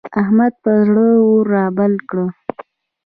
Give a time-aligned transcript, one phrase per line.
[0.21, 2.15] احمد پر زړه اور رابل کړ.